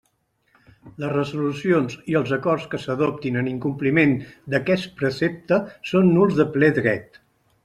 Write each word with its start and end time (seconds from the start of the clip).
Les 1.01 1.11
resolucions 1.15 1.97
i 2.13 2.17
els 2.21 2.33
acords 2.39 2.65
que 2.73 2.79
s'adoptin 2.85 3.37
en 3.43 3.51
incompliment 3.53 4.17
d'aquest 4.55 4.91
precepte 5.03 5.61
són 5.95 6.11
nuls 6.19 6.41
de 6.43 6.49
ple 6.59 6.73
dret. 6.81 7.23